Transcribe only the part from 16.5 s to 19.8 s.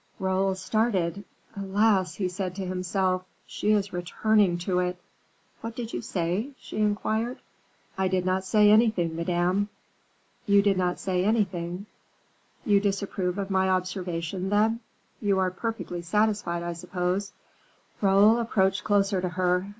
I suppose?" Raoul approached closer to her.